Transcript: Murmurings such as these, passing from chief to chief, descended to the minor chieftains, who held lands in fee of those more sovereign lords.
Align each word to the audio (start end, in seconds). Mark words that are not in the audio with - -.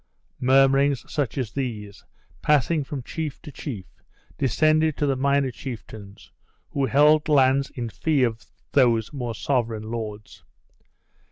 Murmurings 0.39 1.05
such 1.13 1.37
as 1.37 1.51
these, 1.51 2.03
passing 2.41 2.83
from 2.83 3.03
chief 3.03 3.39
to 3.43 3.51
chief, 3.51 3.85
descended 4.35 4.97
to 4.97 5.05
the 5.05 5.15
minor 5.15 5.51
chieftains, 5.51 6.31
who 6.71 6.87
held 6.87 7.29
lands 7.29 7.69
in 7.75 7.87
fee 7.87 8.23
of 8.23 8.47
those 8.71 9.13
more 9.13 9.35
sovereign 9.35 9.91
lords. 9.91 10.43